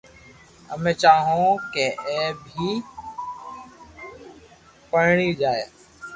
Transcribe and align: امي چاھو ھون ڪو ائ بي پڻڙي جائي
امي 0.73 0.93
چاھو 1.01 1.21
ھون 1.27 1.53
ڪو 1.73 1.87
ائ 2.09 2.25
بي 2.43 2.69
پڻڙي 4.89 5.29
جائي 5.41 5.63